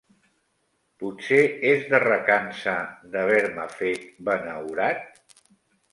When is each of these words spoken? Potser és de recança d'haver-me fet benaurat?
Potser 1.01 1.41
és 1.73 1.85
de 1.91 2.01
recança 2.05 2.75
d'haver-me 3.17 3.69
fet 3.77 4.09
benaurat? 4.31 5.25